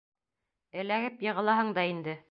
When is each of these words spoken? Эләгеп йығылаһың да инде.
Эләгеп 0.85 1.23
йығылаһың 1.27 1.73
да 1.81 1.89
инде. 1.95 2.19